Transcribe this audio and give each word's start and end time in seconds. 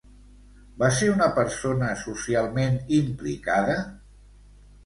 Va 0.83 0.89
ser 0.99 1.09
una 1.15 1.27
persona 1.35 1.91
socialment 2.05 2.81
implicada? 3.01 3.77